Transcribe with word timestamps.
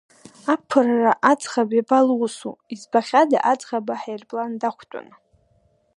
Аԥырра 0.53 1.13
аӡӷаб 1.31 1.69
иабалусу, 1.77 2.55
избахьада 2.73 3.39
аӡӷаб 3.51 3.87
аҳаирплан 3.95 4.51
дақәтәаны. 4.61 5.13